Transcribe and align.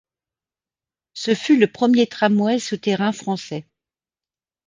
Ce 1.13 1.35
fut 1.35 1.59
le 1.59 1.67
premier 1.71 2.07
tramway 2.07 2.57
souterrain 2.57 3.11
français. 3.11 3.67